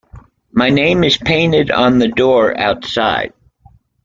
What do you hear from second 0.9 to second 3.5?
is painted on the door outside.